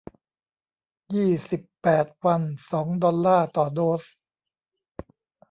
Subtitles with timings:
[1.13, 4.03] ยี่สิบแปด วัน สอง ดอลลาร์ต่อโดส